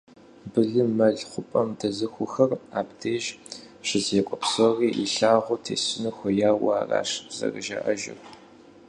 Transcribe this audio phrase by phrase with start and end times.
[0.51, 3.25] Былым, мэл хъупӏэм дэзыхухэр, абдеж
[3.87, 8.19] щызекӏуэ псори илъагъуу тесыну хуеяуэ аращ зэрыжаӏэжыр.